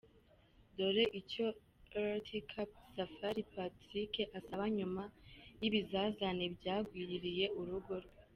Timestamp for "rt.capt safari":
2.19-3.41